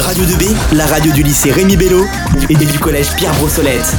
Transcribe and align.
Radio 0.00 0.24
2B, 0.24 0.76
la 0.76 0.86
radio 0.86 1.12
du 1.12 1.22
lycée 1.22 1.52
Rémi 1.52 1.76
Bello 1.76 2.04
et 2.48 2.54
du 2.54 2.78
collège 2.78 3.14
Pierre 3.16 3.34
Brossolette. 3.34 3.94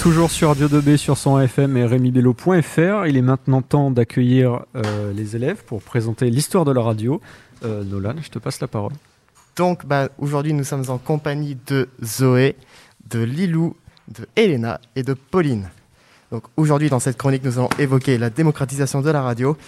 Toujours 0.00 0.30
sur 0.30 0.48
Radio 0.48 0.68
2B 0.68 0.96
sur 0.96 1.18
son 1.18 1.38
FM 1.38 1.76
et 1.76 1.84
rémibello.fr. 1.84 3.06
Il 3.06 3.16
est 3.16 3.22
maintenant 3.22 3.62
temps 3.62 3.90
d'accueillir 3.90 4.64
euh, 4.74 5.12
les 5.12 5.36
élèves 5.36 5.64
pour 5.64 5.82
présenter 5.82 6.30
l'histoire 6.30 6.64
de 6.64 6.72
la 6.72 6.80
radio. 6.80 7.20
Euh, 7.64 7.84
Nolan, 7.84 8.14
je 8.22 8.30
te 8.30 8.38
passe 8.38 8.60
la 8.60 8.68
parole. 8.68 8.92
Donc 9.56 9.84
bah, 9.84 10.08
aujourd'hui 10.18 10.54
nous 10.54 10.64
sommes 10.64 10.84
en 10.88 10.98
compagnie 10.98 11.56
de 11.66 11.88
Zoé, 12.02 12.56
de 13.10 13.20
Lilou, 13.20 13.76
de 14.08 14.26
Elena 14.34 14.80
et 14.96 15.02
de 15.02 15.12
Pauline. 15.12 15.68
Donc 16.32 16.44
aujourd'hui 16.56 16.88
dans 16.88 17.00
cette 17.00 17.18
chronique 17.18 17.44
nous 17.44 17.58
allons 17.58 17.70
évoquer 17.78 18.16
la 18.16 18.30
démocratisation 18.30 19.02
de 19.02 19.10
la 19.10 19.22
radio 19.22 19.58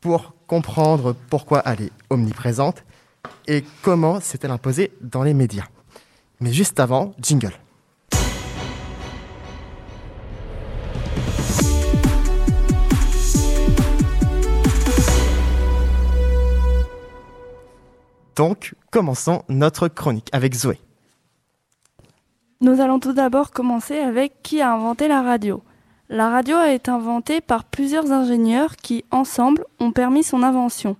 pour 0.00 0.34
comprendre 0.46 1.16
pourquoi 1.30 1.62
elle 1.64 1.82
est 1.82 1.92
omniprésente 2.10 2.84
et 3.46 3.64
comment 3.82 4.20
s'est-elle 4.20 4.50
imposée 4.50 4.92
dans 5.00 5.22
les 5.22 5.34
médias. 5.34 5.66
Mais 6.40 6.52
juste 6.52 6.80
avant, 6.80 7.12
jingle. 7.20 7.52
Donc, 18.36 18.74
commençons 18.90 19.42
notre 19.50 19.88
chronique 19.88 20.30
avec 20.32 20.54
Zoé. 20.54 20.80
Nous 22.62 22.80
allons 22.80 22.98
tout 22.98 23.12
d'abord 23.12 23.50
commencer 23.50 23.98
avec 23.98 24.42
qui 24.42 24.62
a 24.62 24.72
inventé 24.72 25.08
la 25.08 25.22
radio. 25.22 25.62
La 26.08 26.30
radio 26.30 26.56
a 26.56 26.72
été 26.72 26.90
inventée 26.90 27.40
par 27.40 27.64
plusieurs 27.64 28.12
ingénieurs 28.12 28.76
qui, 28.76 29.04
ensemble, 29.10 29.64
ont 29.78 29.92
permis 29.92 30.22
son 30.22 30.42
invention. 30.42 30.96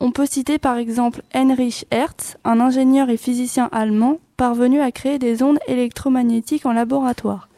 On 0.00 0.12
peut 0.12 0.26
citer 0.26 0.58
par 0.58 0.76
exemple 0.76 1.22
Heinrich 1.34 1.84
Hertz, 1.90 2.36
un 2.44 2.60
ingénieur 2.60 3.10
et 3.10 3.16
physicien 3.16 3.68
allemand 3.72 4.18
parvenu 4.36 4.80
à 4.80 4.92
créer 4.92 5.18
des 5.18 5.42
ondes 5.42 5.58
électromagnétiques 5.66 6.66
en 6.66 6.72
laboratoire. 6.72 7.48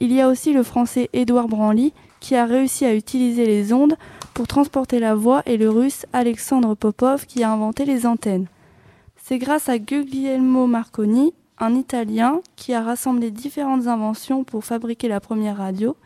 Il 0.00 0.12
y 0.12 0.20
a 0.20 0.28
aussi 0.28 0.52
le 0.52 0.64
français 0.64 1.08
Édouard 1.12 1.46
Branly 1.46 1.92
qui 2.18 2.34
a 2.34 2.44
réussi 2.44 2.84
à 2.84 2.94
utiliser 2.94 3.46
les 3.46 3.72
ondes 3.72 3.96
pour 4.34 4.48
transporter 4.48 4.98
la 4.98 5.14
voix 5.14 5.42
et 5.46 5.56
le 5.56 5.70
russe 5.70 6.06
Alexandre 6.12 6.74
Popov 6.74 7.24
qui 7.24 7.44
a 7.44 7.52
inventé 7.52 7.84
les 7.84 8.04
antennes. 8.04 8.48
C'est 9.16 9.38
grâce 9.38 9.68
à 9.68 9.78
Guglielmo 9.78 10.66
Marconi, 10.66 11.34
un 11.58 11.74
Italien, 11.76 12.40
qui 12.56 12.74
a 12.74 12.82
rassemblé 12.82 13.30
différentes 13.30 13.86
inventions 13.86 14.42
pour 14.42 14.64
fabriquer 14.64 15.06
la 15.06 15.20
première 15.20 15.58
radio. 15.58 15.96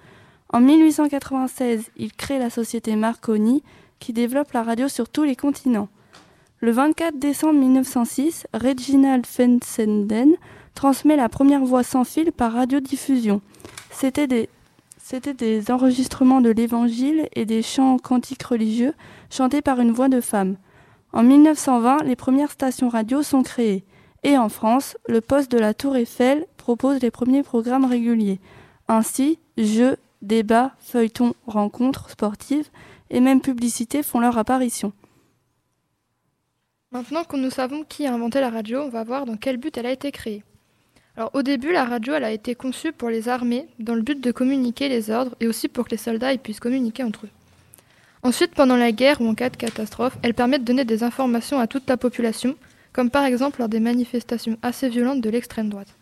En 0.53 0.61
1896, 0.61 1.91
il 1.97 2.13
crée 2.13 2.39
la 2.39 2.51
société 2.51 2.97
Marconi 2.97 3.63
qui 4.01 4.13
développe 4.13 4.53
la 4.53 4.65
radio 4.65 4.89
sur 4.89 5.09
tous 5.09 5.23
les 5.23 5.37
continents. 5.37 5.89
Le 6.59 6.73
24 6.73 7.19
décembre 7.19 7.61
1906, 7.61 8.47
Reginald 8.53 9.25
Fensenden 9.25 10.35
transmet 10.75 11.17
la 11.17 11.29
première 11.29 11.65
voix 11.65 11.83
sans 11.83 12.05
fil 12.05 12.33
par 12.33 12.53
radiodiffusion. 12.53 13.41
C'était 13.91 14.27
des, 14.27 14.49
des 15.39 15.71
enregistrements 15.71 16.41
de 16.41 16.51
l'Évangile 16.51 17.29
et 17.35 17.45
des 17.45 17.63
chants 17.63 17.99
cantiques 17.99 18.43
religieux 18.43 18.95
chantés 19.31 19.63
par 19.63 19.81
une 19.81 19.93
voix 19.93 20.09
de 20.09 20.21
femme. 20.21 20.57
En 21.13 21.23
1920, 21.23 22.05
les 22.05 22.17
premières 22.17 22.51
stations 22.51 22.89
radio 22.89 23.23
sont 23.23 23.43
créées. 23.43 23.85
Et 24.23 24.37
en 24.37 24.49
France, 24.49 24.97
le 25.09 25.21
poste 25.21 25.51
de 25.51 25.59
la 25.59 25.75
Tour 25.75 25.97
Eiffel 25.97 26.47
propose 26.57 27.01
les 27.01 27.11
premiers 27.11 27.43
programmes 27.43 27.87
réguliers. 27.87 28.39
Ainsi, 28.87 29.39
jeux, 29.57 29.97
débats, 30.23 30.73
feuilletons, 30.79 31.35
rencontres 31.47 32.11
sportives 32.11 32.69
et 33.11 33.21
même 33.21 33.41
publicités 33.41 34.03
font 34.03 34.21
leur 34.21 34.39
apparition. 34.39 34.93
Maintenant 36.93 37.25
que 37.25 37.37
nous 37.37 37.51
savons 37.51 37.85
qui 37.85 38.07
a 38.07 38.13
inventé 38.13 38.41
la 38.41 38.51
radio, 38.51 38.81
on 38.81 38.89
va 38.89 39.05
voir 39.05 39.27
dans 39.27 39.37
quel 39.37 39.57
but 39.57 39.77
elle 39.77 39.87
a 39.87 39.93
été 39.93 40.11
créée. 40.11 40.43
Alors 41.17 41.31
au 41.35 41.43
début, 41.43 41.73
la 41.73 41.85
radio 41.85 42.15
a 42.15 42.31
été 42.31 42.55
conçue 42.55 42.93
pour 42.93 43.11
les 43.11 43.29
armées 43.29 43.69
dans 43.79 43.95
le 43.95 44.03
but 44.03 44.21
de 44.21 44.33
communiquer 44.33 44.89
les 44.89 45.11
ordres 45.11 45.37
et 45.41 45.47
aussi 45.47 45.69
pour 45.69 45.85
que 45.85 45.91
les 45.91 45.97
soldats 45.97 46.37
puissent 46.39 46.61
communiquer 46.61 47.05
entre 47.05 47.27
eux. 47.27 47.31
Ensuite, 48.23 48.55
pendant 48.55 48.77
la 48.77 48.93
guerre 48.93 49.21
ou 49.21 49.29
en 49.29 49.35
cas 49.35 49.51
de 49.51 49.57
catastrophe, 49.57 50.19
elle 50.23 50.35
permet 50.35 50.59
de 50.59 50.65
donner 50.65 50.85
des 50.85 51.03
informations 51.03 51.59
à 51.59 51.67
toute 51.67 51.89
la 51.89 51.97
population, 51.97 52.57
comme 52.93 53.11
par 53.11 53.25
exemple 53.25 53.61
lors 53.61 53.69
des 53.69 53.81
manifestations 53.81 54.59
assez 54.63 54.89
violentes 54.89 55.21
de 55.21 55.31
l'extrême 55.31 55.69
droite. 55.69 55.95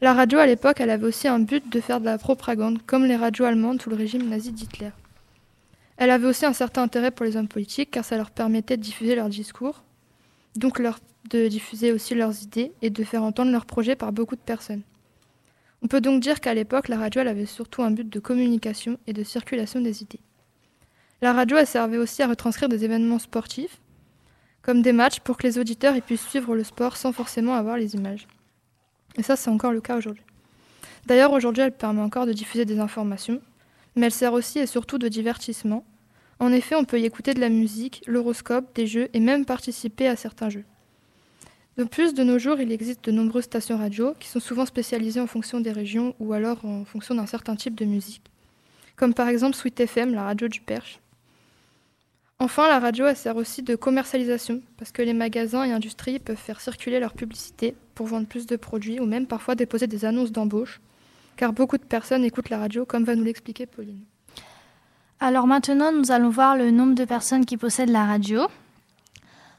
La 0.00 0.14
radio 0.14 0.38
à 0.38 0.46
l'époque, 0.46 0.80
elle 0.80 0.90
avait 0.90 1.06
aussi 1.06 1.28
un 1.28 1.40
but 1.40 1.70
de 1.70 1.80
faire 1.80 2.00
de 2.00 2.06
la 2.06 2.16
propagande, 2.16 2.80
comme 2.86 3.04
les 3.04 3.16
radios 3.16 3.44
allemandes 3.44 3.82
sous 3.82 3.90
le 3.90 3.96
régime 3.96 4.28
nazi 4.28 4.50
d'Hitler. 4.50 4.90
Elle 6.00 6.10
avait 6.10 6.26
aussi 6.26 6.46
un 6.46 6.54
certain 6.54 6.82
intérêt 6.82 7.10
pour 7.10 7.26
les 7.26 7.36
hommes 7.36 7.46
politiques, 7.46 7.90
car 7.90 8.06
ça 8.06 8.16
leur 8.16 8.30
permettait 8.30 8.78
de 8.78 8.82
diffuser 8.82 9.14
leurs 9.14 9.28
discours, 9.28 9.84
donc 10.56 10.80
de 10.80 11.46
diffuser 11.46 11.92
aussi 11.92 12.14
leurs 12.14 12.42
idées 12.42 12.72
et 12.80 12.88
de 12.88 13.04
faire 13.04 13.22
entendre 13.22 13.52
leurs 13.52 13.66
projets 13.66 13.96
par 13.96 14.10
beaucoup 14.10 14.34
de 14.34 14.40
personnes. 14.40 14.80
On 15.82 15.88
peut 15.88 16.00
donc 16.00 16.22
dire 16.22 16.40
qu'à 16.40 16.54
l'époque, 16.54 16.88
la 16.88 16.96
radio 16.96 17.20
avait 17.20 17.44
surtout 17.44 17.82
un 17.82 17.90
but 17.90 18.08
de 18.08 18.18
communication 18.18 18.96
et 19.06 19.12
de 19.12 19.22
circulation 19.22 19.82
des 19.82 20.02
idées. 20.02 20.20
La 21.20 21.34
radio 21.34 21.62
servait 21.66 21.98
aussi 21.98 22.22
à 22.22 22.28
retranscrire 22.28 22.70
des 22.70 22.82
événements 22.82 23.18
sportifs, 23.18 23.78
comme 24.62 24.80
des 24.80 24.94
matchs, 24.94 25.20
pour 25.20 25.36
que 25.36 25.46
les 25.46 25.58
auditeurs 25.58 26.00
puissent 26.00 26.26
suivre 26.26 26.54
le 26.54 26.64
sport 26.64 26.96
sans 26.96 27.12
forcément 27.12 27.52
avoir 27.52 27.76
les 27.76 27.94
images. 27.94 28.26
Et 29.18 29.22
ça, 29.22 29.36
c'est 29.36 29.50
encore 29.50 29.72
le 29.72 29.82
cas 29.82 29.98
aujourd'hui. 29.98 30.24
D'ailleurs, 31.04 31.32
aujourd'hui, 31.34 31.62
elle 31.62 31.76
permet 31.76 32.00
encore 32.00 32.24
de 32.24 32.32
diffuser 32.32 32.64
des 32.64 32.78
informations, 32.78 33.42
mais 33.96 34.06
elle 34.06 34.12
sert 34.12 34.32
aussi 34.32 34.60
et 34.60 34.66
surtout 34.66 34.96
de 34.96 35.08
divertissement. 35.08 35.84
En 36.40 36.52
effet, 36.52 36.74
on 36.74 36.84
peut 36.84 36.98
y 36.98 37.04
écouter 37.04 37.34
de 37.34 37.40
la 37.40 37.50
musique, 37.50 38.02
l'horoscope, 38.06 38.74
des 38.74 38.86
jeux 38.86 39.10
et 39.12 39.20
même 39.20 39.44
participer 39.44 40.08
à 40.08 40.16
certains 40.16 40.48
jeux. 40.48 40.64
De 41.76 41.84
plus, 41.84 42.14
de 42.14 42.24
nos 42.24 42.38
jours, 42.38 42.58
il 42.60 42.72
existe 42.72 43.04
de 43.04 43.12
nombreuses 43.12 43.44
stations 43.44 43.76
radio 43.76 44.14
qui 44.18 44.28
sont 44.28 44.40
souvent 44.40 44.64
spécialisées 44.64 45.20
en 45.20 45.26
fonction 45.26 45.60
des 45.60 45.70
régions 45.70 46.14
ou 46.18 46.32
alors 46.32 46.64
en 46.64 46.86
fonction 46.86 47.14
d'un 47.14 47.26
certain 47.26 47.56
type 47.56 47.74
de 47.74 47.84
musique, 47.84 48.22
comme 48.96 49.12
par 49.12 49.28
exemple 49.28 49.54
Sweet 49.54 49.80
FM, 49.80 50.14
la 50.14 50.24
radio 50.24 50.48
du 50.48 50.62
Perche. 50.62 50.98
Enfin, 52.38 52.68
la 52.68 52.80
radio 52.80 53.04
elle 53.04 53.16
sert 53.16 53.36
aussi 53.36 53.62
de 53.62 53.76
commercialisation, 53.76 54.62
parce 54.78 54.92
que 54.92 55.02
les 55.02 55.12
magasins 55.12 55.64
et 55.64 55.72
industries 55.72 56.18
peuvent 56.18 56.36
faire 56.36 56.62
circuler 56.62 56.98
leur 56.98 57.12
publicité 57.12 57.74
pour 57.94 58.06
vendre 58.06 58.26
plus 58.26 58.46
de 58.46 58.56
produits 58.56 58.98
ou 58.98 59.04
même 59.04 59.26
parfois 59.26 59.54
déposer 59.54 59.86
des 59.86 60.06
annonces 60.06 60.32
d'embauche, 60.32 60.80
car 61.36 61.52
beaucoup 61.52 61.76
de 61.76 61.84
personnes 61.84 62.24
écoutent 62.24 62.48
la 62.48 62.58
radio, 62.58 62.86
comme 62.86 63.04
va 63.04 63.14
nous 63.14 63.24
l'expliquer 63.24 63.66
Pauline. 63.66 64.04
Alors 65.22 65.46
maintenant, 65.46 65.92
nous 65.92 66.12
allons 66.12 66.30
voir 66.30 66.56
le 66.56 66.70
nombre 66.70 66.94
de 66.94 67.04
personnes 67.04 67.44
qui 67.44 67.58
possèdent 67.58 67.90
la 67.90 68.06
radio. 68.06 68.46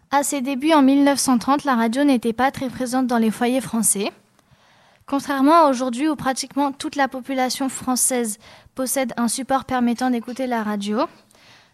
À 0.10 0.24
ses 0.24 0.42
débuts 0.42 0.74
en 0.74 0.82
1930, 0.82 1.66
la 1.66 1.76
radio 1.76 2.04
n'était 2.04 2.34
pas 2.34 2.50
très 2.50 2.68
présente 2.68 3.06
dans 3.06 3.20
les 3.20 3.30
foyers 3.30 3.62
français. 3.62 4.12
Contrairement 5.06 5.66
à 5.66 5.70
aujourd'hui 5.70 6.10
où 6.10 6.16
pratiquement 6.16 6.72
toute 6.72 6.96
la 6.96 7.08
population 7.08 7.70
française 7.70 8.40
possède 8.74 9.14
un 9.18 9.28
support 9.28 9.66
permettant 9.66 10.10
d'écouter 10.10 10.48
la 10.48 10.64
radio, 10.64 11.02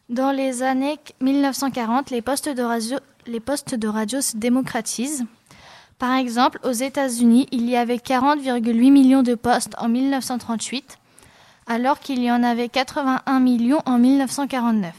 dans 0.10 0.32
les 0.32 0.64
années 0.64 1.00
1940, 1.22 2.10
les 2.10 2.22
postes 2.22 2.50
de 2.50 2.64
radio, 2.64 2.98
les 3.26 3.40
postes 3.40 3.74
de 3.74 3.88
radio 3.88 4.20
se 4.20 4.36
démocratisent. 4.36 5.26
Par 5.98 6.14
exemple, 6.16 6.60
aux 6.64 6.72
États-Unis, 6.72 7.48
il 7.52 7.70
y 7.70 7.78
avait 7.78 7.98
40,8 7.98 8.92
millions 8.92 9.24
de 9.24 9.36
postes 9.36 9.76
en 9.78 9.88
1938, 9.88 10.98
alors 11.68 12.00
qu'il 12.00 12.24
y 12.24 12.32
en 12.32 12.44
avait 12.44 12.70
81 12.70 13.40
millions 13.40 13.82
en 13.86 14.00
1949. 14.00 14.94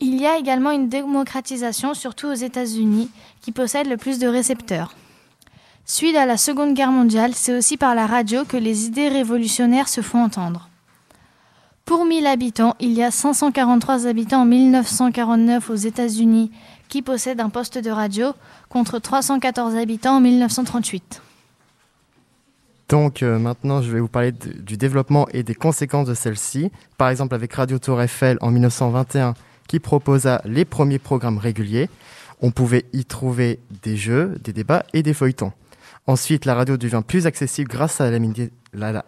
Il 0.00 0.20
y 0.20 0.26
a 0.26 0.36
également 0.36 0.70
une 0.70 0.88
démocratisation, 0.88 1.94
surtout 1.94 2.26
aux 2.26 2.34
États-Unis, 2.34 3.10
qui 3.40 3.52
possèdent 3.52 3.88
le 3.88 3.96
plus 3.96 4.18
de 4.18 4.28
récepteurs. 4.28 4.94
Suite 5.86 6.16
à 6.16 6.26
la 6.26 6.36
Seconde 6.36 6.74
Guerre 6.74 6.92
mondiale, 6.92 7.32
c'est 7.34 7.56
aussi 7.56 7.76
par 7.76 7.94
la 7.94 8.06
radio 8.06 8.44
que 8.44 8.56
les 8.56 8.86
idées 8.86 9.08
révolutionnaires 9.08 9.88
se 9.88 10.02
font 10.02 10.22
entendre. 10.22 10.68
Pour 11.86 12.04
1000 12.04 12.26
habitants, 12.26 12.74
il 12.80 12.92
y 12.92 13.02
a 13.02 13.12
543 13.12 14.06
habitants 14.06 14.42
en 14.42 14.46
1949 14.46 15.70
aux 15.70 15.74
États-Unis 15.76 16.50
qui 16.88 17.00
possèdent 17.00 17.40
un 17.40 17.48
poste 17.48 17.78
de 17.78 17.90
radio, 17.90 18.32
contre 18.68 18.98
314 18.98 19.76
habitants 19.76 20.16
en 20.16 20.20
1938. 20.20 21.22
Donc 22.88 23.22
euh, 23.22 23.38
maintenant, 23.38 23.82
je 23.82 23.90
vais 23.90 24.00
vous 24.00 24.08
parler 24.08 24.32
du 24.32 24.76
développement 24.76 25.26
et 25.32 25.42
des 25.42 25.54
conséquences 25.54 26.06
de 26.06 26.14
celle-ci. 26.14 26.70
Par 26.98 27.08
exemple, 27.08 27.34
avec 27.34 27.52
Radio 27.52 27.78
Tour 27.78 28.00
Eiffel 28.00 28.38
en 28.40 28.50
1921, 28.50 29.34
qui 29.66 29.80
proposa 29.80 30.40
les 30.44 30.64
premiers 30.64 30.98
programmes 30.98 31.38
réguliers. 31.38 31.90
On 32.40 32.50
pouvait 32.50 32.84
y 32.92 33.04
trouver 33.04 33.60
des 33.82 33.96
jeux, 33.96 34.36
des 34.44 34.52
débats 34.52 34.84
et 34.92 35.02
des 35.02 35.14
feuilletons. 35.14 35.52
Ensuite, 36.06 36.44
la 36.44 36.54
radio 36.54 36.76
devient 36.76 37.02
plus 37.04 37.26
accessible 37.26 37.68
grâce 37.68 38.00
à 38.00 38.10
la, 38.72 39.04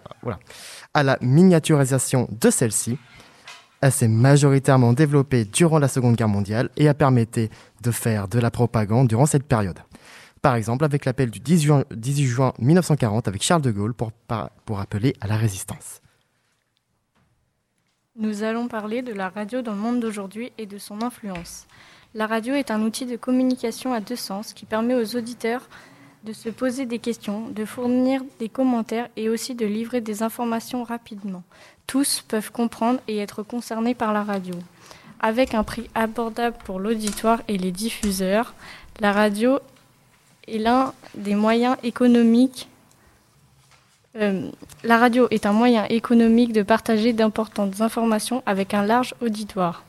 à 0.94 1.02
la 1.02 1.18
miniaturisation 1.20 2.28
de 2.40 2.50
celle-ci. 2.50 2.98
Elle 3.80 3.92
s'est 3.92 4.08
majoritairement 4.08 4.92
développée 4.92 5.44
durant 5.44 5.78
la 5.78 5.86
Seconde 5.86 6.16
Guerre 6.16 6.28
mondiale 6.28 6.70
et 6.76 6.88
a 6.88 6.94
permis 6.94 7.26
de 7.82 7.90
faire 7.92 8.26
de 8.26 8.40
la 8.40 8.50
propagande 8.50 9.06
durant 9.06 9.26
cette 9.26 9.44
période. 9.44 9.78
Par 10.48 10.56
exemple, 10.56 10.82
avec 10.86 11.04
l'appel 11.04 11.30
du 11.30 11.40
18 11.40 11.60
juin, 11.60 11.84
18 11.90 12.24
juin 12.24 12.54
1940 12.58 13.28
avec 13.28 13.42
Charles 13.42 13.60
de 13.60 13.70
Gaulle 13.70 13.92
pour, 13.92 14.12
pour 14.64 14.80
appeler 14.80 15.12
à 15.20 15.26
la 15.26 15.36
résistance. 15.36 16.00
Nous 18.16 18.44
allons 18.44 18.66
parler 18.66 19.02
de 19.02 19.12
la 19.12 19.28
radio 19.28 19.60
dans 19.60 19.72
le 19.72 19.78
monde 19.78 20.00
d'aujourd'hui 20.00 20.50
et 20.56 20.64
de 20.64 20.78
son 20.78 21.02
influence. 21.02 21.66
La 22.14 22.26
radio 22.26 22.54
est 22.54 22.70
un 22.70 22.80
outil 22.80 23.04
de 23.04 23.16
communication 23.16 23.92
à 23.92 24.00
deux 24.00 24.16
sens 24.16 24.54
qui 24.54 24.64
permet 24.64 24.94
aux 24.94 25.16
auditeurs 25.16 25.68
de 26.24 26.32
se 26.32 26.48
poser 26.48 26.86
des 26.86 26.98
questions, 26.98 27.50
de 27.50 27.66
fournir 27.66 28.22
des 28.38 28.48
commentaires 28.48 29.10
et 29.16 29.28
aussi 29.28 29.54
de 29.54 29.66
livrer 29.66 30.00
des 30.00 30.22
informations 30.22 30.82
rapidement. 30.82 31.42
Tous 31.86 32.24
peuvent 32.26 32.52
comprendre 32.52 33.00
et 33.06 33.18
être 33.18 33.42
concernés 33.42 33.94
par 33.94 34.14
la 34.14 34.24
radio. 34.24 34.54
Avec 35.20 35.52
un 35.52 35.62
prix 35.62 35.90
abordable 35.94 36.56
pour 36.64 36.80
l'auditoire 36.80 37.42
et 37.48 37.58
les 37.58 37.70
diffuseurs, 37.70 38.54
la 39.00 39.12
radio 39.12 39.58
est 40.48 40.58
l'un 40.58 40.92
des 41.14 41.34
moyens 41.34 41.76
économiques. 41.82 42.68
euh, 44.16 44.50
la 44.82 44.98
radio 44.98 45.28
est 45.30 45.46
un 45.46 45.52
moyen 45.52 45.84
économique 45.86 46.52
de 46.52 46.62
partager 46.62 47.12
d'importantes 47.12 47.80
informations 47.80 48.42
avec 48.46 48.74
un 48.74 48.84
large 48.84 49.14
auditoire. 49.20 49.84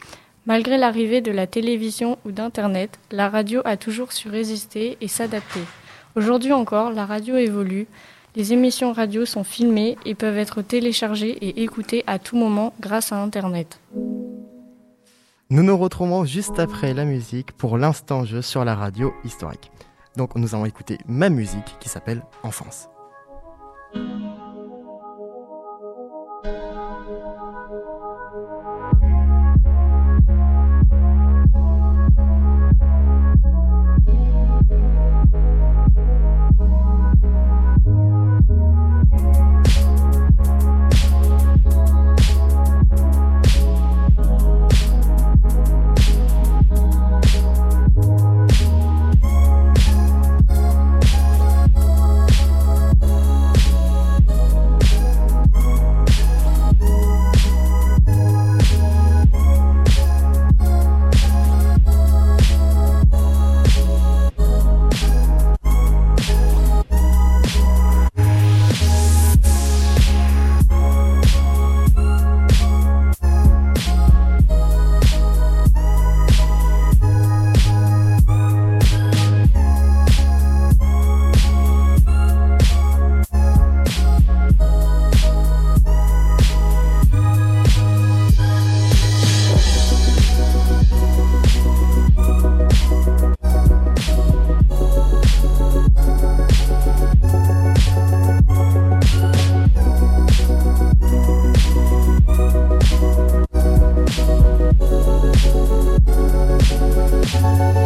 Malgré 0.46 0.78
l'arrivée 0.78 1.22
de 1.22 1.32
la 1.32 1.48
télévision 1.48 2.18
ou 2.26 2.32
d'Internet, 2.32 2.98
la 3.12 3.30
radio 3.30 3.62
a 3.66 3.78
toujours 3.78 4.12
su 4.12 4.30
résister 4.30 4.98
et 5.02 5.08
s'adapter. 5.08 5.62
Aujourd'hui 6.16 6.54
encore, 6.54 6.92
la 6.92 7.06
radio 7.06 7.36
évolue. 7.38 7.88
Les 8.36 8.54
émissions 8.54 8.94
radio 8.94 9.26
sont 9.26 9.44
filmées 9.44 9.98
et 10.06 10.16
peuvent 10.16 10.38
être 10.38 10.62
téléchargées 10.62 11.38
et 11.42 11.64
écoutées 11.64 12.04
à 12.08 12.20
tout 12.20 12.38
moment 12.38 12.74
grâce 12.80 13.12
à 13.12 13.22
Internet. 13.22 13.80
Nous 15.52 15.64
nous 15.64 15.78
retrouvons 15.78 16.26
juste 16.26 16.60
après 16.60 16.94
la 16.94 17.06
musique 17.06 17.52
pour 17.54 17.78
l'instant 17.78 18.24
jeu 18.24 18.42
sur 18.42 18.64
la 18.66 18.76
radio 18.76 19.12
historique. 19.26 19.72
Donc 20.16 20.36
nous 20.36 20.56
allons 20.56 20.66
écouter 20.66 20.98
ma 21.08 21.30
musique 21.30 21.78
qui 21.80 21.90
s'appelle 21.90 22.24
Enfance. 22.44 22.90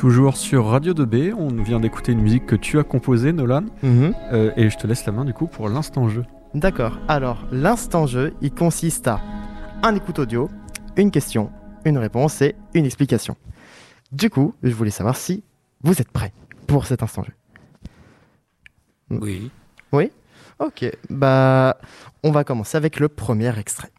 Toujours 0.00 0.38
sur 0.38 0.64
Radio 0.64 0.94
2B, 0.94 1.34
on 1.34 1.48
vient 1.62 1.78
d'écouter 1.78 2.12
une 2.12 2.22
musique 2.22 2.46
que 2.46 2.56
tu 2.56 2.78
as 2.78 2.84
composée, 2.84 3.34
Nolan, 3.34 3.66
Mhm. 3.82 4.14
Euh, 4.32 4.50
et 4.56 4.70
je 4.70 4.78
te 4.78 4.86
laisse 4.86 5.04
la 5.04 5.12
main 5.12 5.26
du 5.26 5.34
coup 5.34 5.46
pour 5.46 5.68
l'instant 5.68 6.08
jeu. 6.08 6.24
D'accord. 6.54 6.98
Alors, 7.06 7.46
l'instant 7.52 8.06
jeu, 8.06 8.32
il 8.40 8.50
consiste 8.50 9.08
à 9.08 9.20
un 9.82 9.94
écoute 9.94 10.18
audio, 10.18 10.48
une 10.96 11.10
question, 11.10 11.50
une 11.84 11.98
réponse 11.98 12.40
et 12.40 12.54
une 12.72 12.86
explication. 12.86 13.36
Du 14.10 14.30
coup, 14.30 14.54
je 14.62 14.72
voulais 14.72 14.90
savoir 14.90 15.16
si 15.16 15.44
vous 15.82 16.00
êtes 16.00 16.10
prêts 16.10 16.32
pour 16.66 16.86
cet 16.86 17.02
instant 17.02 17.22
jeu. 17.22 17.34
Oui? 19.92 20.10
Ok, 20.60 20.90
bah, 21.10 21.76
on 22.22 22.30
va 22.30 22.44
commencer 22.44 22.78
avec 22.78 23.00
le 23.00 23.10
premier 23.10 23.58
extrait. 23.58 23.90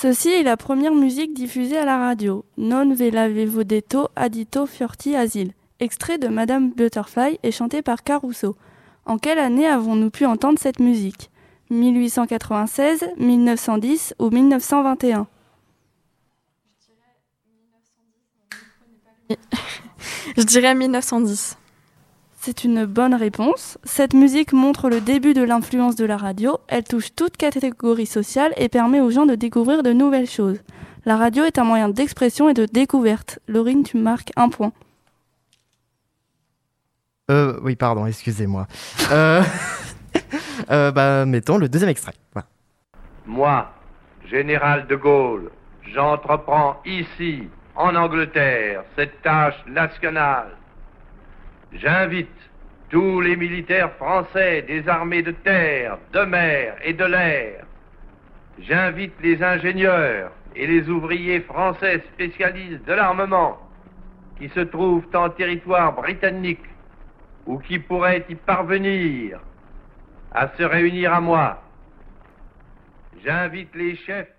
Ceci 0.00 0.30
est 0.30 0.42
la 0.42 0.56
première 0.56 0.94
musique 0.94 1.34
diffusée 1.34 1.76
à 1.76 1.84
la 1.84 1.98
radio, 1.98 2.46
Non 2.56 2.94
ve 2.94 3.10
l'avevo 3.10 3.64
detto 3.64 4.08
adito 4.16 4.64
fiorti 4.64 5.14
asil, 5.14 5.52
extrait 5.78 6.16
de 6.16 6.28
Madame 6.28 6.70
Butterfly 6.70 7.38
et 7.42 7.52
chanté 7.52 7.82
par 7.82 8.02
Caruso. 8.02 8.56
En 9.04 9.18
quelle 9.18 9.38
année 9.38 9.66
avons-nous 9.66 10.08
pu 10.08 10.24
entendre 10.24 10.58
cette 10.58 10.78
musique? 10.80 11.28
1896, 11.68 13.10
1910 13.18 14.14
ou 14.18 14.30
1921 14.30 15.26
Je 20.38 20.42
dirais 20.44 20.74
1910. 20.74 21.58
C'est 22.42 22.64
une 22.64 22.86
bonne 22.86 23.12
réponse. 23.12 23.76
Cette 23.84 24.14
musique 24.14 24.54
montre 24.54 24.88
le 24.88 25.02
début 25.02 25.34
de 25.34 25.42
l'influence 25.42 25.94
de 25.94 26.06
la 26.06 26.16
radio. 26.16 26.56
Elle 26.68 26.84
touche 26.84 27.14
toute 27.14 27.36
catégorie 27.36 28.06
sociale 28.06 28.54
et 28.56 28.70
permet 28.70 28.98
aux 28.98 29.10
gens 29.10 29.26
de 29.26 29.34
découvrir 29.34 29.82
de 29.82 29.92
nouvelles 29.92 30.26
choses. 30.26 30.58
La 31.04 31.18
radio 31.18 31.44
est 31.44 31.58
un 31.58 31.64
moyen 31.64 31.90
d'expression 31.90 32.48
et 32.48 32.54
de 32.54 32.64
découverte. 32.64 33.40
Laurine, 33.46 33.82
tu 33.82 33.98
marques 33.98 34.32
un 34.36 34.48
point. 34.48 34.72
Euh, 37.30 37.60
oui, 37.62 37.76
pardon, 37.76 38.06
excusez-moi. 38.06 38.66
Euh, 39.12 39.42
euh, 40.70 40.90
bah, 40.92 41.26
mettons 41.26 41.58
le 41.58 41.68
deuxième 41.68 41.90
extrait. 41.90 42.14
Voilà. 42.32 42.48
Moi, 43.26 43.70
général 44.30 44.86
de 44.86 44.96
Gaulle, 44.96 45.50
j'entreprends 45.92 46.80
ici, 46.86 47.42
en 47.76 47.94
Angleterre, 47.94 48.84
cette 48.96 49.20
tâche 49.20 49.62
nationale 49.66 50.56
J'invite 51.72 52.28
tous 52.88 53.20
les 53.20 53.36
militaires 53.36 53.92
français 53.92 54.62
des 54.62 54.88
armées 54.88 55.22
de 55.22 55.30
terre, 55.30 55.98
de 56.12 56.20
mer 56.20 56.76
et 56.82 56.92
de 56.92 57.04
l'air. 57.04 57.64
J'invite 58.58 59.14
les 59.22 59.42
ingénieurs 59.42 60.32
et 60.56 60.66
les 60.66 60.88
ouvriers 60.88 61.40
français 61.40 62.02
spécialistes 62.12 62.84
de 62.84 62.92
l'armement 62.92 63.58
qui 64.38 64.48
se 64.48 64.60
trouvent 64.60 65.06
en 65.14 65.30
territoire 65.30 65.94
britannique 65.94 66.64
ou 67.46 67.58
qui 67.58 67.78
pourraient 67.78 68.24
y 68.28 68.34
parvenir 68.34 69.40
à 70.32 70.48
se 70.56 70.62
réunir 70.62 71.12
à 71.12 71.20
moi. 71.20 71.62
J'invite 73.24 73.74
les 73.74 73.96
chefs. 73.96 74.32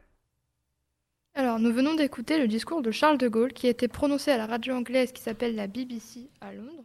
Alors, 1.36 1.60
nous 1.60 1.72
venons 1.72 1.96
d'écouter 1.96 2.40
le 2.40 2.48
discours 2.48 2.82
de 2.82 2.92
Charles 2.92 3.18
de 3.18 3.30
Gaulle 3.30 3.54
qui 3.54 3.68
a 3.68 3.70
été 3.70 3.88
prononcé 3.88 4.32
à 4.32 4.38
la 4.38 4.48
radio 4.48 4.76
anglaise 4.76 5.14
qui 5.14 5.22
s'appelle 5.22 5.56
la 5.56 5.68
BBC 5.68 6.30
à 6.42 6.52
Londres. 6.52 6.84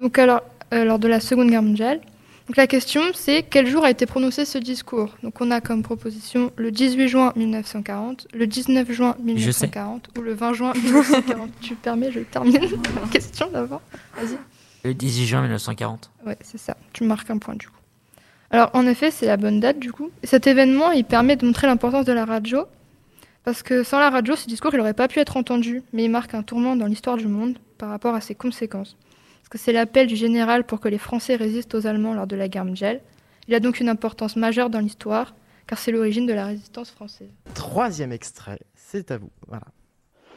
Donc 0.00 0.16
alors, 0.18 0.42
euh, 0.72 0.84
lors 0.84 0.98
de 0.98 1.08
la 1.08 1.18
Seconde 1.18 1.50
Guerre 1.50 1.62
mondiale. 1.62 2.00
Donc 2.46 2.56
la 2.56 2.66
question, 2.66 3.02
c'est 3.14 3.42
quel 3.42 3.66
jour 3.66 3.84
a 3.84 3.90
été 3.90 4.06
prononcé 4.06 4.44
ce 4.44 4.56
discours? 4.56 5.14
Donc 5.22 5.40
on 5.40 5.50
a 5.50 5.60
comme 5.60 5.82
proposition 5.82 6.50
le 6.56 6.70
18 6.70 7.08
juin 7.08 7.32
1940, 7.36 8.28
le 8.32 8.46
19 8.46 8.90
juin 8.90 9.16
1940 9.20 10.08
ou 10.16 10.22
le 10.22 10.32
20 10.32 10.52
juin 10.54 10.72
1940. 10.72 11.50
tu 11.60 11.74
permets, 11.74 12.10
je 12.10 12.20
termine 12.20 12.54
la 13.02 13.08
question 13.10 13.50
d'abord. 13.52 13.82
Vas-y. 14.16 14.38
Le 14.84 14.94
18 14.94 15.26
juin 15.26 15.42
1940. 15.42 16.10
Ouais, 16.24 16.38
c'est 16.40 16.58
ça. 16.58 16.76
Tu 16.92 17.04
marques 17.04 17.28
un 17.28 17.38
point 17.38 17.56
du 17.56 17.66
coup. 17.66 17.74
Alors 18.50 18.70
en 18.72 18.86
effet, 18.86 19.10
c'est 19.10 19.26
la 19.26 19.36
bonne 19.36 19.60
date 19.60 19.78
du 19.78 19.92
coup. 19.92 20.10
cet 20.22 20.46
événement, 20.46 20.92
il 20.92 21.04
permet 21.04 21.36
de 21.36 21.44
montrer 21.44 21.66
l'importance 21.66 22.06
de 22.06 22.12
la 22.12 22.24
radio. 22.24 22.64
Parce 23.44 23.62
que 23.62 23.82
sans 23.82 23.98
la 23.98 24.10
radio, 24.10 24.36
ce 24.36 24.46
discours, 24.46 24.72
il 24.72 24.78
n'aurait 24.78 24.94
pas 24.94 25.08
pu 25.08 25.18
être 25.18 25.36
entendu. 25.36 25.82
Mais 25.92 26.04
il 26.04 26.10
marque 26.10 26.34
un 26.34 26.42
tournant 26.42 26.76
dans 26.76 26.86
l'histoire 26.86 27.16
du 27.16 27.26
monde 27.26 27.58
par 27.76 27.90
rapport 27.90 28.14
à 28.14 28.20
ses 28.20 28.34
conséquences 28.34 28.96
que 29.50 29.58
c'est 29.58 29.72
l'appel 29.72 30.06
du 30.06 30.16
général 30.16 30.64
pour 30.64 30.80
que 30.80 30.88
les 30.88 30.98
Français 30.98 31.36
résistent 31.36 31.74
aux 31.74 31.86
Allemands 31.86 32.14
lors 32.14 32.26
de 32.26 32.36
la 32.36 32.48
guerre 32.48 32.64
mondiale. 32.64 33.00
Il 33.46 33.54
a 33.54 33.60
donc 33.60 33.80
une 33.80 33.88
importance 33.88 34.36
majeure 34.36 34.70
dans 34.70 34.80
l'histoire, 34.80 35.34
car 35.66 35.78
c'est 35.78 35.92
l'origine 35.92 36.26
de 36.26 36.34
la 36.34 36.46
résistance 36.46 36.90
française. 36.90 37.30
Troisième 37.54 38.12
extrait, 38.12 38.58
c'est 38.74 39.10
à 39.10 39.18
vous. 39.18 39.30
Voilà. 39.46 39.64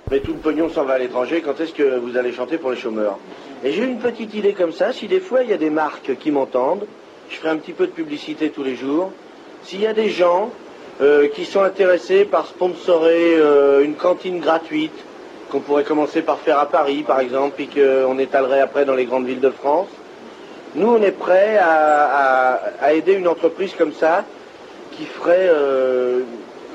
Mais 0.09 0.19
tout 0.19 0.33
le 0.33 0.39
pognon 0.39 0.69
s'en 0.69 0.85
va 0.85 0.93
à 0.93 0.97
l'étranger, 0.97 1.41
quand 1.41 1.59
est-ce 1.59 1.73
que 1.73 1.97
vous 1.97 2.17
allez 2.17 2.33
chanter 2.33 2.57
pour 2.57 2.71
les 2.71 2.77
chômeurs? 2.77 3.17
Et 3.63 3.71
j'ai 3.71 3.83
une 3.83 3.99
petite 3.99 4.33
idée 4.33 4.53
comme 4.53 4.71
ça, 4.71 4.91
si 4.91 5.07
des 5.07 5.19
fois 5.19 5.43
il 5.43 5.49
y 5.49 5.53
a 5.53 5.57
des 5.57 5.69
marques 5.69 6.17
qui 6.17 6.31
m'entendent, 6.31 6.85
je 7.29 7.35
ferai 7.37 7.49
un 7.49 7.57
petit 7.57 7.73
peu 7.73 7.87
de 7.87 7.91
publicité 7.91 8.49
tous 8.49 8.63
les 8.63 8.75
jours. 8.75 9.11
S'il 9.63 9.79
y 9.79 9.87
a 9.87 9.93
des 9.93 10.09
gens 10.09 10.51
euh, 10.99 11.27
qui 11.29 11.45
sont 11.45 11.61
intéressés 11.61 12.25
par 12.25 12.45
sponsorer 12.47 13.35
euh, 13.35 13.85
une 13.85 13.95
cantine 13.95 14.39
gratuite, 14.39 14.91
qu'on 15.51 15.59
pourrait 15.59 15.83
commencer 15.83 16.21
par 16.21 16.39
faire 16.39 16.57
à 16.57 16.67
Paris, 16.67 17.03
par 17.03 17.19
exemple, 17.19 17.55
puis 17.57 17.67
qu'on 17.67 18.17
étalerait 18.17 18.61
après 18.61 18.85
dans 18.85 18.95
les 18.95 19.05
grandes 19.05 19.25
villes 19.25 19.41
de 19.41 19.49
France. 19.49 19.89
Nous, 20.75 20.87
on 20.87 21.01
est 21.01 21.11
prêts 21.11 21.57
à, 21.57 22.93
aider 22.93 23.13
une 23.13 23.27
entreprise 23.27 23.73
comme 23.77 23.93
ça, 23.93 24.23
qui 24.93 25.05
ferait 25.05 25.49
euh, 25.49 26.21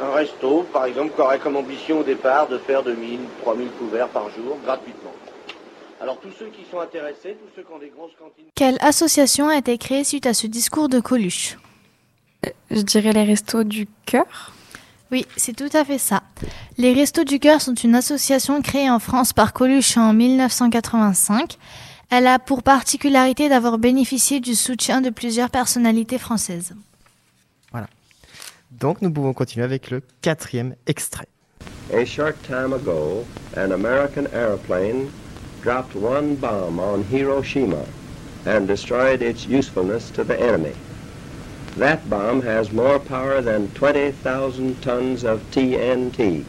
un 0.03 0.15
resto, 0.15 0.67
par 0.73 0.85
exemple, 0.85 1.15
qui 1.15 1.21
aurait 1.21 1.39
comme 1.39 1.57
ambition 1.57 2.01
au 2.01 2.03
départ 2.03 2.47
de 2.49 2.59
faire 2.59 2.83
2000, 2.83 3.21
3000 3.43 3.69
couverts 3.71 4.09
par 4.09 4.25
jour, 4.25 4.59
gratuitement. 4.65 5.13
Alors 6.01 6.19
tous 6.21 6.31
ceux 6.39 6.47
qui 6.47 6.71
sont 6.71 6.79
intéressés, 6.81 7.37
tous 7.41 7.49
ceux 7.57 7.63
qui 7.63 7.73
ont 7.73 7.79
des 7.79 7.89
grosses 7.89 8.13
cantines... 8.19 8.45
Quelle 8.55 8.77
association 8.81 9.49
a 9.49 9.57
été 9.57 9.79
créée 9.79 10.05
suite 10.05 10.27
à 10.27 10.35
ce 10.35 10.47
discours 10.47 10.91
de 10.91 11.01
Coluche? 11.01 11.57
Euh, 12.45 12.51
Je 12.71 12.83
dirais 12.83 13.13
les 13.13 13.25
restos 13.25 13.65
du 13.65 13.89
cœur. 14.05 14.53
Oui, 15.13 15.25
c'est 15.37 15.55
tout 15.55 15.71
à 15.73 15.85
fait 15.85 15.99
ça. 15.99 16.23
Les 16.79 16.93
Restos 16.93 17.25
du 17.25 17.39
Cœur 17.39 17.61
sont 17.61 17.75
une 17.75 17.95
association 17.95 18.61
créée 18.61 18.91
en 18.91 18.99
France 18.99 19.33
par 19.33 19.53
Coluche 19.53 19.97
en 19.97 20.13
1985. 20.13 21.59
Elle 22.11 22.27
a 22.27 22.39
pour 22.39 22.63
particularité 22.63 23.49
d'avoir 23.49 23.79
bénéficié 23.79 24.41
du 24.41 24.55
soutien 24.55 25.01
de 25.01 25.11
plusieurs 25.11 25.51
personnalités 25.51 26.19
françaises. 26.19 26.75
Voilà. 27.71 27.89
Donc 28.73 29.01
nous 29.01 29.11
pouvons 29.11 29.33
continuer 29.33 29.65
avec 29.65 29.91
le 29.91 30.03
quatrième 30.23 30.75
extrait. 30.87 31.29
A 31.93 32.05
short 32.05 32.35
time 32.43 32.73
ago, 32.73 33.25
an 33.57 33.71
American 33.71 34.27
airplane 34.33 35.09
dropped 35.63 35.95
one 35.95 36.35
bomb 36.35 36.81
on 36.81 37.05
Hiroshima 37.13 37.85
and 38.45 38.67
destroyed 38.67 39.23
its 39.23 39.47
usefulness 39.47 40.11
to 40.11 40.25
the 40.25 40.37
enemy. 40.41 40.75
That 41.79 42.09
bomb 42.09 42.43
has 42.43 42.73
more 42.73 42.99
power 42.99 43.43
than 43.43 43.69
20,000 43.75 44.81
tons 44.81 45.25
of 45.25 45.43
TNT. 45.51 46.45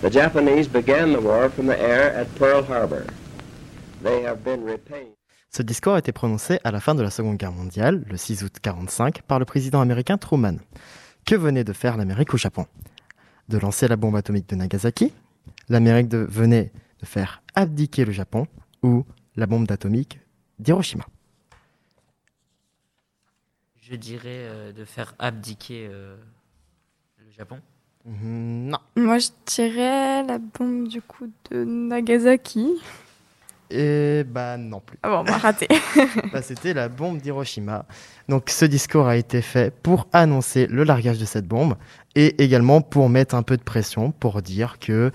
The 0.00 0.10
Japanese 0.10 0.68
began 0.68 1.12
the 1.12 1.20
war 1.20 1.50
from 1.50 1.66
the 1.66 1.76
air 1.76 2.14
at 2.14 2.26
Pearl 2.38 2.62
Harbor. 2.62 3.04
They 4.04 4.22
have 4.22 4.44
been 4.44 4.64
repaid. 4.64 5.08
Ce 5.50 5.62
discours 5.62 5.94
a 5.94 5.98
été 5.98 6.12
prononcé 6.12 6.60
à 6.62 6.70
la 6.70 6.78
fin 6.78 6.94
de 6.94 7.02
la 7.02 7.10
Seconde 7.10 7.36
Guerre 7.36 7.50
mondiale, 7.50 8.04
le 8.08 8.16
6 8.16 8.44
août 8.44 8.60
1945, 8.64 9.22
par 9.22 9.40
le 9.40 9.44
président 9.44 9.80
américain 9.80 10.18
Truman. 10.18 10.58
Que 11.24 11.34
venait 11.34 11.64
de 11.64 11.72
faire 11.72 11.96
l'Amérique 11.96 12.32
au 12.34 12.36
Japon? 12.36 12.66
De 13.48 13.58
lancer 13.58 13.88
la 13.88 13.96
bombe 13.96 14.14
atomique 14.14 14.48
de 14.48 14.54
Nagasaki? 14.54 15.12
L'Amérique 15.68 16.14
venait 16.14 16.70
de 17.00 17.06
faire 17.06 17.42
abdiquer 17.56 18.04
le 18.04 18.12
Japon? 18.12 18.46
Ou 18.84 19.04
la 19.34 19.46
bombe 19.46 19.68
atomique 19.72 20.20
d'Hiroshima? 20.60 21.06
Je 23.88 23.96
dirais 23.96 24.22
euh, 24.26 24.72
de 24.72 24.84
faire 24.84 25.14
abdiquer 25.18 25.88
euh, 25.90 26.16
le 27.18 27.30
Japon. 27.36 27.58
Mhm, 28.04 28.70
non. 28.70 28.78
Moi, 28.96 29.18
je 29.18 29.28
dirais 29.46 30.24
la 30.24 30.38
bombe 30.38 30.88
du 30.88 31.00
coup 31.00 31.30
de 31.50 31.64
Nagasaki. 31.64 32.80
Et 33.70 34.22
bah 34.24 34.56
non 34.56 34.80
plus. 34.80 34.96
Ah 35.02 35.08
bon, 35.10 35.18
on 35.18 35.22
va 35.24 35.38
rater. 35.38 35.66
bah, 36.32 36.40
C'était 36.40 36.72
la 36.72 36.88
bombe 36.88 37.18
d'Hiroshima. 37.18 37.84
Donc 38.28 38.50
ce 38.50 38.64
discours 38.64 39.08
a 39.08 39.16
été 39.16 39.42
fait 39.42 39.74
pour 39.82 40.06
annoncer 40.12 40.68
le 40.68 40.84
largage 40.84 41.18
de 41.18 41.24
cette 41.24 41.48
bombe 41.48 41.74
et 42.14 42.42
également 42.42 42.80
pour 42.80 43.08
mettre 43.08 43.34
un 43.34 43.42
peu 43.42 43.56
de 43.56 43.62
pression 43.62 44.12
pour 44.12 44.40
dire 44.40 44.78
que 44.78 45.10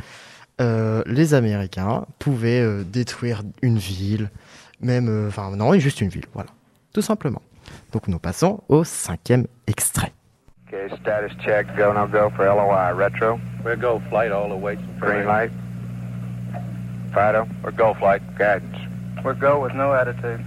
euh, 0.60 1.02
les 1.06 1.34
Américains 1.34 2.06
pouvaient 2.20 2.84
détruire 2.84 3.42
une 3.62 3.78
ville, 3.78 4.30
même, 4.82 5.28
enfin 5.30 5.56
non, 5.56 5.74
juste 5.80 6.02
une 6.02 6.10
ville, 6.10 6.26
voilà, 6.34 6.50
tout 6.92 7.02
simplement. 7.02 7.42
Donc 7.92 8.08
nous 8.08 8.20
passons 8.20 8.64
au 8.70 8.84
cinquième 8.84 9.48
extrait. 9.68 10.14
Okay, 10.68 10.88
status 11.02 11.32
check, 11.44 11.68
go 11.76 11.92
no 11.92 12.08
go 12.08 12.30
for 12.30 12.46
LOI. 12.46 12.94
Retro. 12.96 13.40
We're 13.64 13.76
go 13.76 14.02
flight 14.10 14.32
all 14.32 14.48
the 14.48 14.56
way 14.56 14.76
to 14.76 14.82
Green 15.00 15.26
light. 15.26 15.52
Fido. 17.14 17.48
We're 17.62 17.72
go 17.72 17.94
flight. 17.96 18.22
Guidance. 18.38 18.78
We're 19.24 19.34
go 19.34 19.62
with 19.62 19.74
no 19.74 19.94
attitude. 19.94 20.44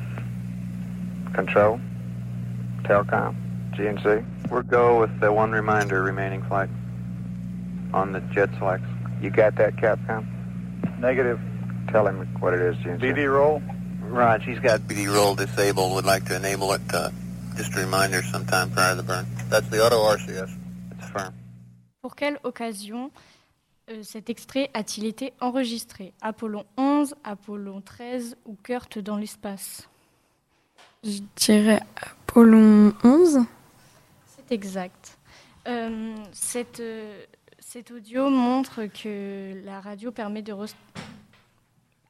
Control. 1.34 1.78
Telcom. 2.84 3.34
GNC. 3.72 4.24
We're 4.50 4.62
go 4.62 5.00
with 5.00 5.20
the 5.20 5.30
one 5.32 5.52
reminder 5.52 6.02
remaining 6.02 6.42
flight 6.44 6.70
on 7.92 8.12
the 8.12 8.20
jet 8.32 8.48
selects. 8.58 8.88
You 9.20 9.30
got 9.30 9.56
that, 9.56 9.76
Capcom? 9.76 10.26
Negative. 10.98 11.38
Tell 11.88 12.06
him 12.06 12.26
what 12.40 12.54
it 12.54 12.60
is, 12.60 12.76
GNC. 12.76 13.00
BD 13.00 13.30
roll. 13.30 13.62
Right, 14.00 14.42
she's 14.42 14.58
got 14.58 14.80
BD 14.80 15.12
roll 15.12 15.34
disabled. 15.34 15.94
Would 15.94 16.04
like 16.04 16.24
to 16.26 16.36
enable 16.36 16.72
it. 16.72 16.82
Uh, 16.92 17.10
just 17.56 17.74
a 17.76 17.80
reminder 17.80 18.22
sometime 18.22 18.70
prior 18.70 18.94
to 18.94 19.02
the 19.02 19.06
burn. 19.06 19.26
That's 19.50 19.68
the 19.68 19.84
auto 19.84 19.96
RCS. 20.16 20.50
It's 20.92 21.10
firm. 21.10 21.32
Pour 22.02 22.14
quelle 22.16 22.38
occasion 22.44 23.10
euh, 23.90 24.02
cet 24.02 24.30
extrait 24.30 24.70
a-t-il 24.74 25.06
été 25.06 25.32
enregistré? 25.40 26.12
Apollon 26.20 26.64
11, 26.76 27.14
Apollon 27.24 27.80
13 27.80 28.36
ou 28.46 28.56
Kurt 28.62 28.98
dans 28.98 29.16
l'espace? 29.16 29.88
Je 31.02 31.20
dirais 31.36 31.80
Apollon 31.96 32.94
11. 33.04 33.40
C'est 34.36 34.52
exact. 34.52 35.18
Euh, 35.68 36.14
cette, 36.32 36.80
euh, 36.80 37.22
cet 37.58 37.90
audio 37.90 38.28
montre 38.30 38.84
que 38.86 39.54
la 39.64 39.80
radio 39.80 40.12
permet 40.12 40.42
de 40.42 40.54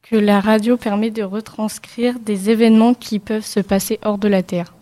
que 0.03 0.17
la 0.17 0.41
radio 0.41 0.77
permet 0.77 1.11
de 1.11 1.23
retranscrire 1.23 2.19
des 2.21 2.51
événements 2.51 2.95
qui 2.95 3.19
peuvent 3.19 3.45
se 3.45 3.61
passer 3.61 3.99
hors 4.03 4.19
de 4.19 4.29
la 4.29 4.43
Terre. 4.43 4.74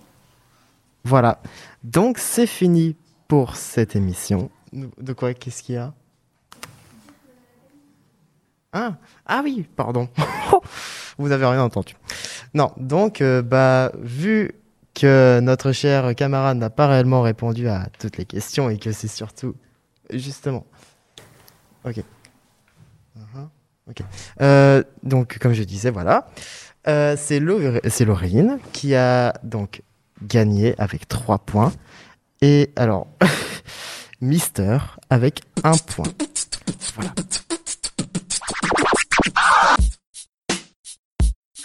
Voilà. 1.05 1.41
Donc 1.83 2.19
c'est 2.19 2.47
fini 2.47 2.97
pour 3.29 3.57
cette 3.57 3.97
émission. 3.97 4.51
De 4.73 5.13
quoi? 5.13 5.35
Qu'est-ce 5.35 5.63
qu'il 5.63 5.75
y 5.75 5.79
a? 5.79 5.93
Ah, 8.73 8.95
ah 9.27 9.41
oui, 9.45 9.67
pardon. 9.77 10.09
Vous 11.19 11.31
avez 11.31 11.45
rien 11.45 11.63
entendu. 11.63 11.95
Non, 12.55 12.73
donc, 12.79 13.21
euh, 13.21 13.43
bah, 13.43 13.93
vu 14.01 14.53
que 14.95 15.41
notre 15.41 15.73
cher 15.73 16.15
camarade 16.15 16.57
n'a 16.57 16.71
pas 16.71 16.87
réellement 16.87 17.21
répondu 17.23 17.69
à 17.69 17.89
toutes 17.99 18.17
les 18.17 18.25
questions 18.25 18.71
et 18.71 18.79
que 18.79 18.93
c'est 18.93 19.09
surtout, 19.09 19.55
justement, 20.11 20.67
ok, 21.85 22.03
Uh-huh. 23.19 23.49
Euh, 24.41 24.83
donc, 25.03 25.39
comme 25.39 25.53
je 25.53 25.65
disais, 25.65 25.91
voilà, 25.91 26.29
Euh, 26.89 27.15
c'est 27.17 27.39
Laurine 27.39 28.59
qui 28.73 28.95
a 28.97 29.35
donc 29.45 29.83
gagné 30.23 30.75
avec 30.79 31.09
3 31.09 31.39
points 31.39 31.73
et 32.41 32.73
alors 32.77 33.07
Mister 34.21 34.79
avec 35.11 35.41
un 35.65 35.77
point. 35.77 36.05
Voilà. 36.95 37.13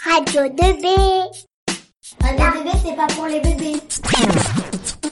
Radio 0.04 0.42
2B. 0.42 0.86
Radio 2.20 2.44
2B, 2.44 2.70
c'est 2.84 2.96
pas 2.96 3.06
pour 3.08 3.26
les 3.26 3.40
bébés. 3.40 3.80